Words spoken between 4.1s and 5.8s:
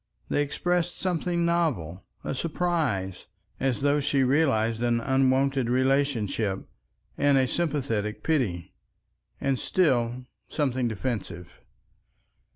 realized an unwonted